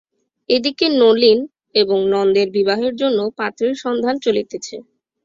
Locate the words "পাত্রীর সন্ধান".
3.39-4.15